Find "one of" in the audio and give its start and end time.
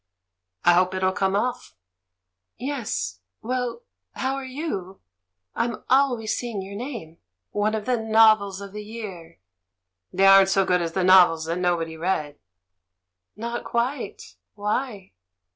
7.51-7.85